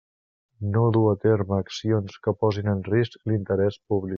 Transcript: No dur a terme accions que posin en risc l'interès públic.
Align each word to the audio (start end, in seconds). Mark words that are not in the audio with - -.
No 0.77 0.85
dur 0.95 1.03
a 1.11 1.13
terme 1.25 1.59
accions 1.65 2.17
que 2.25 2.33
posin 2.45 2.75
en 2.75 2.83
risc 2.91 3.19
l'interès 3.33 3.79
públic. 3.93 4.09